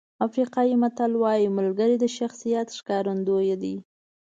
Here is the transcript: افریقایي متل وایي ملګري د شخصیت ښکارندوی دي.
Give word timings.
افریقایي 0.27 0.75
متل 0.83 1.11
وایي 1.17 1.47
ملګري 1.57 1.95
د 1.99 2.05
شخصیت 2.17 2.67
ښکارندوی 2.77 3.51
دي. 3.61 3.75